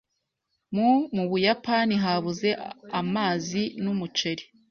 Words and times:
Mu, 0.75 0.87
mu 1.15 1.23
Buyapani 1.29 1.95
habuze 2.03 2.49
amazi 2.99 3.61
n'umuceri. 3.83 4.43